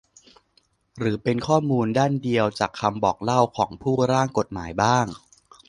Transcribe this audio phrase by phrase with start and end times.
[0.99, 5.05] หรือเป็นข้อมูลด้านเดียวจากคำบอกเล่าของผู้ร่างกฎหมายบ้าง